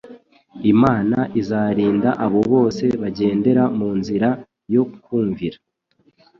Imana 0.73 1.17
izarinda 1.39 2.09
abo 2.25 2.39
bose 2.51 2.85
bagendera 3.01 3.63
mu 3.79 3.89
nzira 3.99 4.29
yo 4.75 4.83
kumvira; 5.03 5.57